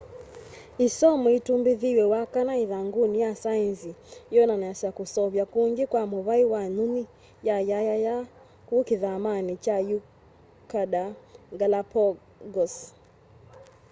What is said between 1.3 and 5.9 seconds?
itumbithiw'e wakana ithanguni ya saenzi yoonanasya kuseuvya kungi